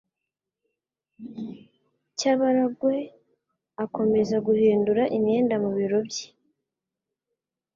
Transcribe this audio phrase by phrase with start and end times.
[2.17, 2.95] Cyabarangwe
[3.83, 6.27] akomeza guhindura imyenda mu biro bye.